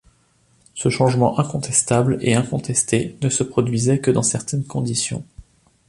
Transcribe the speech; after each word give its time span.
Ce 0.73 0.89
changement 0.89 1.37
incontestable 1.39 2.17
et 2.21 2.33
incontesté 2.33 3.15
ne 3.21 3.29
se 3.29 3.43
produisait 3.43 3.99
que 3.99 4.09
dans 4.09 4.23
certaines 4.23 4.63
conditions. 4.65 5.23